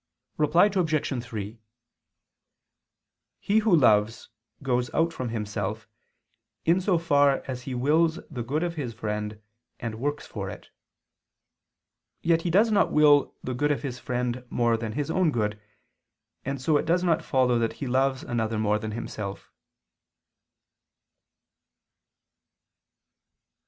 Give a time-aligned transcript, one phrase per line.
[0.37, 1.23] Reply Obj.
[1.23, 1.59] 3:
[3.39, 4.29] He who loves,
[4.63, 5.87] goes out from himself,
[6.65, 9.39] in so far as he wills the good of his friend
[9.79, 10.71] and works for it.
[12.23, 15.61] Yet he does not will the good of his friend more than his own good:
[16.43, 19.51] and so it does not follow that he loves another more than himself.